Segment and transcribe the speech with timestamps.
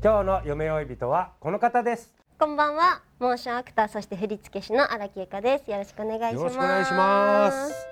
[0.00, 2.14] 今日の夢追い人はこの方です。
[2.38, 5.68] こんばんは、モーションアクターそして振付師の荒木由香です。
[5.68, 6.34] よろしくお願いします。
[6.36, 7.88] よろしくお願いします。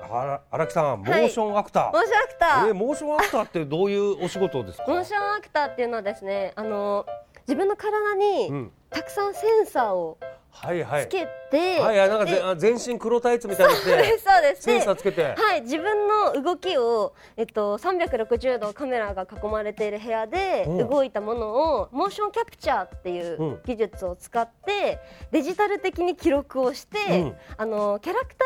[0.52, 4.84] 荒木さんモーションアクター、モーションアクター、えーモーションアクターってどういうお仕事ですか？
[4.86, 7.06] モーションアクターっていうのはですね、あの
[7.48, 8.72] 自分の体にうん。
[8.88, 10.16] たくさんセンサーを
[10.62, 11.04] はいはい。
[11.04, 14.62] つけて、はいはいなんか全身黒タイツみたいにしそうですてそうです。
[14.62, 15.22] センサーでつけて。
[15.22, 20.88] はい、自分の動きを、えっと、360度カメラが囲まれている部屋でうん。
[20.88, 23.60] 動いたものをモーションキャプチャーっていううん。
[23.66, 24.98] 技術を使って
[25.30, 27.36] デジタル的に記録をして、うん。
[27.56, 28.44] あのキャラクタ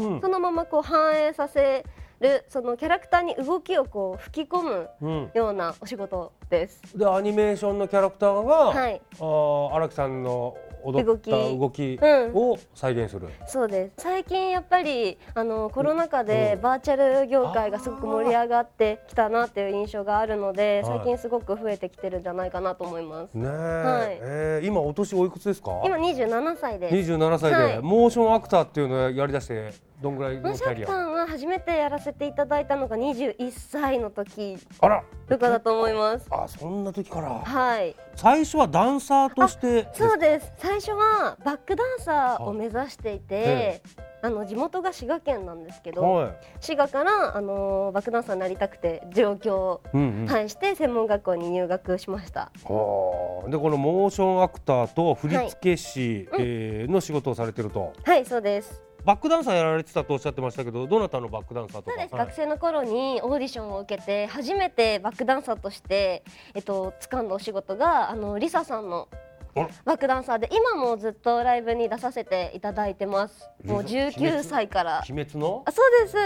[0.00, 0.20] ーにうん。
[0.20, 1.84] そのままこう反映させ
[2.22, 5.30] るそのキャラクターに動きをこう吹き込むうん。
[5.34, 6.80] ようなお仕事です。
[6.96, 9.00] でアニメーションのキャラクターが、はい。
[9.18, 12.34] あー荒木さんの踊った動動きうん。
[12.34, 14.02] を再現する、そうです。
[14.02, 20.98] 最近やっぱりあのコロナ禍でバーチャル業界がすごく盛り上がってきたなっていう印象があるのではい。
[20.98, 23.34] 最近すごく増えてきてるんじゃないかなと思います。
[23.34, 24.18] ねえ、はい。
[24.20, 25.80] えー今お年おいくつですか？
[25.84, 26.94] 今27歳です。
[27.12, 27.80] 27歳で、はい。
[27.80, 30.88] モーションアクターっていうのをやりだしてどんぐらいモーシのキャリア？
[30.88, 35.04] ャンさんは初めてやらせていただいたのが21歳の時あら。
[35.28, 36.26] とかだと思います。
[36.30, 37.40] あそんな時から。
[37.40, 37.94] はい。
[38.16, 40.52] 最初はダンサーとしてそうです。
[40.58, 43.82] 最初はバックダンサーを目指していて
[44.20, 46.34] あの地元が滋賀県なんですけど、はい。
[46.60, 50.26] 滋賀からあのバックダンサーになりたくて上京、うんうん。
[50.26, 52.52] はい、して専門学校に入学しました。
[52.64, 57.92] はあでこのモーションアクターと振付師、えーの仕事をされてると。
[58.04, 61.90] はいそうですバックダンサーやられてたとおっしゃってましたけどどなたのバックダンサーとか？
[61.90, 62.26] そうです、はい。
[62.26, 66.22] 学生の頃にオーディションを受けて初めてバックダンサーとして、
[66.54, 69.08] えっと掴んだお仕事があのリサさんの
[69.54, 73.50] バックダンサーで今もずっとライブに出させていただいてます。
[73.64, 75.02] もうリサ19歳から。
[75.10, 75.62] 鬼滅の？
[75.66, 76.16] あそうです。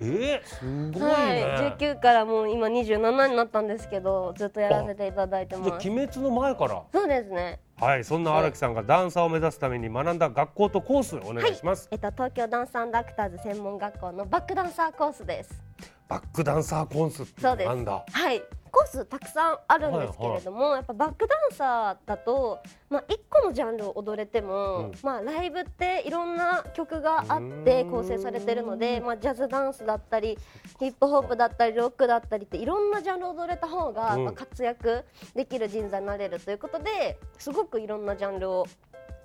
[0.00, 5.70] えー、すごいね、はい、19からもう今27になったんですけどずっとやらせていただいてます。
[5.70, 6.82] あ鬼滅の前から？
[6.92, 15.62] そうですねはいそんな荒木さんがダンサーを目指すために学んだ学校とコースお願いします、えっと東京ダンスアクターズ専門学校のバックダンサーコースです。
[16.08, 18.04] バックダンサーコースってなんだ。
[18.10, 18.42] はい
[18.76, 22.58] コースたくさんあるんですけれども、やっぱバックダンサーだと、
[22.90, 24.92] まあ、1個のジャンルを踊れても、うん。
[25.02, 27.90] まあ、ライブっていろんな曲があってうん。
[27.90, 30.36] 構成されてるので、まあ、ジャズダンスだったり
[30.78, 34.24] ヒップホップだったりロックだったりっていろんなジャンルを踊れた方がうん。
[34.24, 35.04] やっぱ活躍
[35.34, 38.66] できる人材になれるということですごくいろんなジャンルを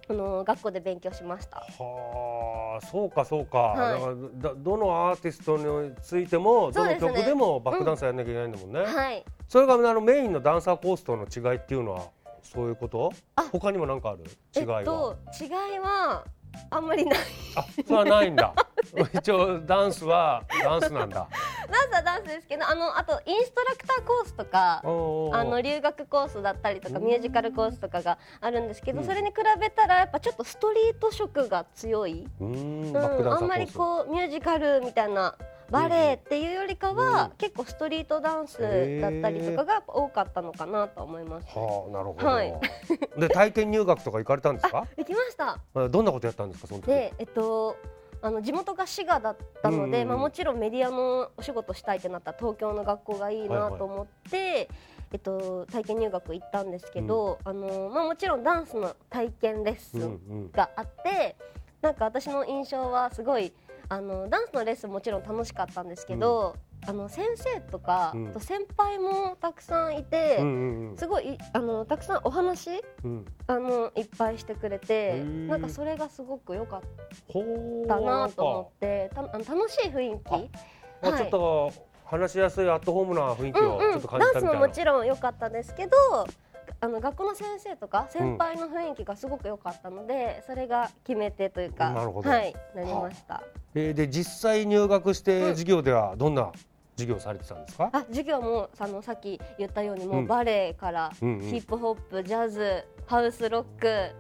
[0.10, 1.58] あの学校で勉強しました。
[1.58, 4.00] はあそうかそうか、はい。
[4.00, 12.04] だからだどのアーティストについてもどの曲でもバックダンサーやんなきゃいけないんだもんね、はいそれがあのメインのダンサーコースとの違いっていうのは
[12.42, 13.12] そういうこと？
[13.36, 13.44] あ。
[13.52, 14.24] 他にも何かある？
[14.56, 16.24] 違いは、えっと、違いは
[16.70, 17.20] あんまりない。
[17.58, 18.54] あそれはないんだ。
[19.14, 21.28] 一応ダンスはダンスなんだ。
[21.70, 29.06] ダンスはダンスですけどあのあとインストラクターコースとかあの留学コースだったりとかミュージカルコースとかがあるんですけど、うん。
[29.06, 32.96] それに比べたらやっぱちょっとストリート色が強い、うーん。
[32.96, 35.36] うん、あんまりこうミュージカルみたいな
[35.72, 38.60] バレエっていうよりかは、うん結構ストリートダンス
[39.02, 41.48] だったりとかが多かったのかなと思います。
[41.58, 42.54] はあなるほど、はい。
[43.18, 44.86] で体験入学とか行かれたんですか？
[44.98, 45.58] 行きました。
[45.74, 46.88] あどんなことやったんですかその時？
[46.88, 47.76] で、えっと、
[48.22, 54.70] あの地元が滋賀だったので、うんまあ、もちろんメディアのお仕事したいってなったら東京の学校がいいなと思って、
[55.12, 60.52] えっと、体験入学行ったんですけど、あのまあ、もちろんダンスの体験レッスうんうンん。
[60.52, 61.36] があって、
[61.82, 63.52] なんか私の印象はすごい
[63.92, 66.56] あのダンスのレッスンもちろん楽しかったんですけど、
[66.88, 70.98] あの先生とか、と先輩もたくさんいて、うんうんうん。
[70.98, 73.26] すごいあのたくさんお話うん。
[73.48, 75.48] あのいっぱいしてくれてー。
[75.50, 76.82] なんかそれがすごく良かっ
[77.86, 80.32] たなと思ってたあの楽しい雰囲気。
[80.32, 80.50] はい
[81.02, 81.74] まあちょっと
[82.06, 84.68] 話しやすいアットホームな雰囲気をちょっと感じダンスもたみたいな。
[84.68, 85.98] もちろん良かったですけど
[86.84, 93.44] あの学校の先生とか先輩の雰囲気がすごく良かったので、それが決め手というかはいなりました。
[93.76, 96.52] えーで実際入学して授業ではどんな
[96.98, 100.28] 授業をされてたんですか、あ授業もあのさっき言ったようにもううん。
[100.28, 101.50] バレエからうんうん。
[101.50, 104.16] ヒップホップ、ジャズハウスロック。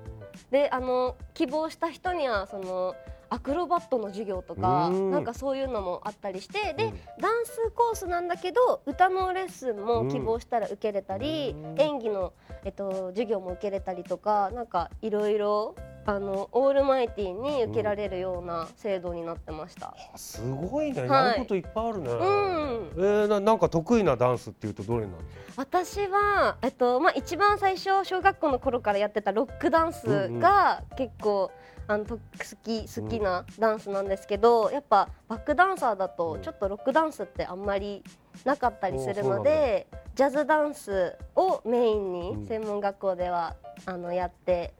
[0.51, 2.95] であの希望した人にはその
[3.31, 5.09] アクロバットの授業とかうん。
[5.09, 6.99] なんかそういうのもあったりしてで、うん。
[7.19, 11.79] ダンスコースなんだけど歌のレッスンも希望したら受けれたり、うん。
[11.79, 12.33] 演技の、
[12.65, 15.75] えっと、授業も受けれたりとかなんかいろいろ
[16.05, 19.95] あのオールマイティーに受けられるような制度になってました。
[20.13, 21.27] あすごいね、はい。
[21.27, 22.17] やることいっぱいあるね、うん。
[22.17, 25.11] えー、ななんか得意なダンスっていうとどれなん
[25.55, 31.51] 私は、えっとまあ、一番最初小学校の頃からやってたロックダンスが結構、
[31.87, 32.21] あのと好
[32.63, 38.03] き好きなダンスなんですけど、やっぱバックダンサーだとちょっとロックダンスってあんまり
[38.45, 42.39] なかったりするのでジャズダンスをメインうん。
[42.41, 43.55] に専門学校では
[43.85, 44.73] あのやって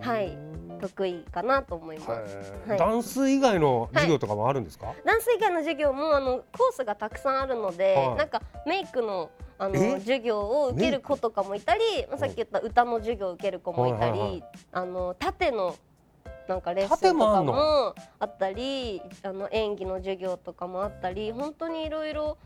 [0.00, 0.36] はい
[0.78, 2.68] 得意かなと思います。
[2.68, 2.78] はい。
[2.78, 8.16] ダンス以外の授業とかもあるんですか、ダンス以外の授業もあのコースがたくさんあるので、はい。
[8.16, 9.98] なんかメイクのあのえ？
[9.98, 14.44] 授業を受ける子とかもいたり、まあ、さっき言った歌の授業を受ける子もいたり、はいはいはい。
[14.72, 15.74] あの縦の
[16.48, 22.38] なんかレッス縦ンとかもあったりあの演技の授業とかもあったり本当にいろいろ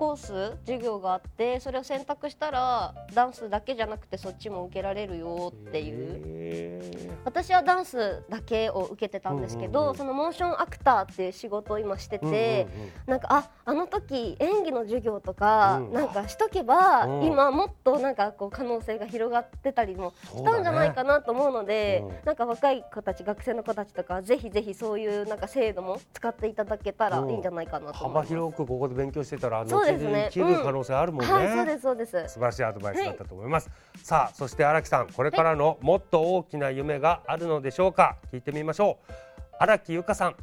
[0.00, 6.22] コース授業があってそれを選択したらダンスだけじゃなくてそっちも受けられるよっていう。
[6.24, 9.96] へ私はダンスだけを受けてたんですけど、うんうんうん。
[9.98, 15.92] そのモーションアクターっていう仕事を今してて、ーなんかああの時演技の授業とか、うん。
[15.92, 17.24] なんかしとけば、うん。
[17.26, 22.16] 今もっとなんかこう可能性が広がってたりもしたんじゃないかなと思うのでうん。
[22.24, 28.28] なんか若い子たち学生の子たちとかはぜひぜひそういうなんか制度も使っていただけたらいいんじゃないかなと思い幅ます。
[28.28, 30.24] 広くここで勉強してたら後そうですね。
[30.24, 32.10] に生きる可能性あるもんね、はい、そうですそうです。
[32.28, 33.70] 素晴らしいアドバイスだったと思います、
[34.02, 38.16] さあそして荒木さんこれからのもっと大きな夢があるのでしょうか。
[38.32, 39.12] 聞いてみましょう。
[39.58, 40.36] 荒木由香さん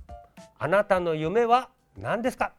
[0.59, 2.51] あなたの夢は何ですか？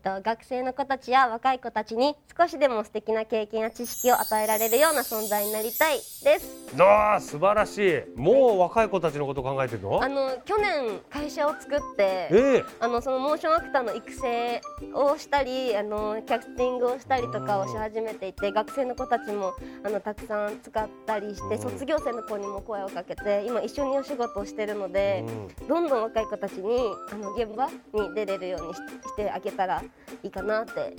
[0.00, 6.02] と学生の子たちや若い子たちに少しでも素敵な経験や知識を与えられるような存在になりたいで
[6.40, 6.74] す。
[6.78, 8.02] ああ素晴らしい。
[8.18, 10.02] もう若い子たちのこと考えてるの？
[10.02, 12.64] あの去年会社を作ってええ。
[12.80, 14.60] あのそのモーションアクターの育成
[14.94, 19.52] をしたりあのキャスティングをしたりとかをし始めていて学生の子たちも
[19.84, 21.62] あのたくさん使ったりしてうん。
[21.62, 25.24] 卒業生の子にも声をかけて今一緒にお仕事をしてるので
[25.68, 26.78] どんどん若い子たちに
[27.12, 29.82] あの現場に出れるようにししてあげたら
[30.22, 30.96] いいかなって。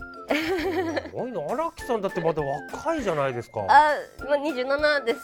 [1.12, 3.62] 荒木さんだってまだ若いじゃないですか。
[3.68, 3.94] あ、
[4.26, 5.20] まあ、27です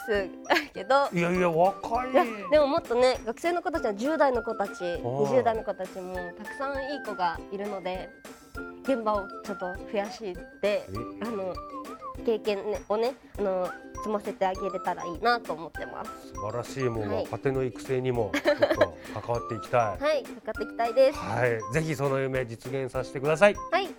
[0.74, 1.08] けど。
[1.14, 2.12] いやいや若い。
[2.52, 8.10] でももっとね学生の子たちは10代の子たち20代の子たちもたくさんいい子がいるので
[8.84, 10.88] 現場をちょっと増やして
[11.22, 11.54] あの
[12.26, 16.12] 経験、ね、をねあの積ませてあげれたらいいなと思ってます。
[16.34, 17.24] 素晴らしいもうはい。
[17.24, 20.04] 若手の育成にも ちょっと関わっていきたい。
[20.04, 21.20] はい、かかっていきたいです。
[21.20, 21.74] はい。
[21.74, 23.56] ぜひその夢実現させてください。
[23.72, 23.90] はい、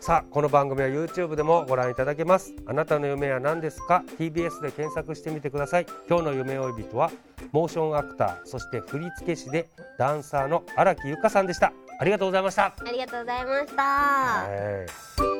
[0.00, 2.54] さあこの番組は YouTube でもご覧いただけます。
[2.66, 5.86] あなたの夢は何ですか？TBS で検索してみてください。
[6.08, 7.10] 今日の夢追い人は
[7.52, 11.72] モーションアクターそして振付師でダンサーの荒木由香さんでした。
[11.98, 12.64] ありがとうございました。
[12.64, 15.39] ありがとうございました。